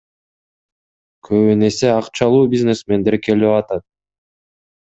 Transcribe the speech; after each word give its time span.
Көбүнесе 1.29 1.93
акчалуу 1.97 2.41
бизнесмендер 2.57 3.19
келип 3.29 3.55
атат. 3.63 3.89